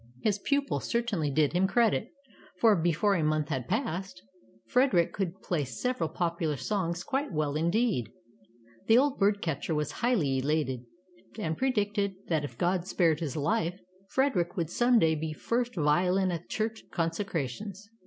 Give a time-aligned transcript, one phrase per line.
[0.21, 2.11] His pupil certainly did him credit,
[2.59, 4.19] for before a month had passed,
[4.65, 8.09] Frederick could play several popular songs quite well indeed.
[8.87, 10.87] The old bird catcher was highly elated,
[11.37, 13.79] and predicted that if God spared his life,
[14.09, 17.87] Frederick would some day be first violin at church consecrations.